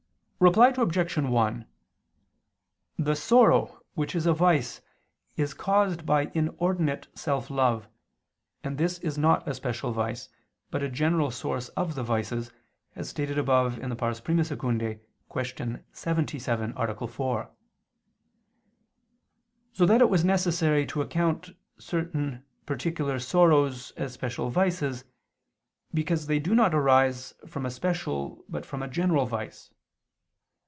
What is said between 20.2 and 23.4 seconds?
necessary to account certain particular